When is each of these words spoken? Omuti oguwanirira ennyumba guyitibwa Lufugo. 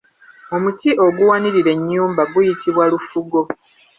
Omuti 0.55 0.89
oguwanirira 1.05 1.69
ennyumba 1.77 2.21
guyitibwa 2.33 2.83
Lufugo. 2.93 3.39